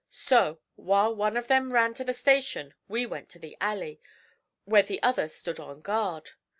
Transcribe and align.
So, 0.09 0.59
while 0.77 1.13
one 1.15 1.37
of 1.37 1.47
them 1.47 1.71
ran 1.71 1.93
to 1.93 2.03
the 2.03 2.15
station 2.15 2.73
we 2.87 3.05
went 3.05 3.29
to 3.29 3.37
the 3.37 3.55
alley, 3.61 4.01
where 4.65 4.81
the 4.81 4.97
other 5.03 5.29
stood 5.29 5.59
on 5.59 5.81
guard. 5.81 6.31